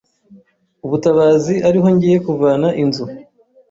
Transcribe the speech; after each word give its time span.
ubutabazi 0.85 1.55
ariho 1.67 1.87
ngiye 1.95 2.17
kuvana 2.25 2.67
inzu, 2.83 3.05